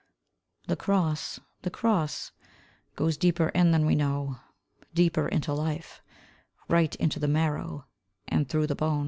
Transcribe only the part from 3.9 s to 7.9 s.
know, Deeper into life; Right into the marrow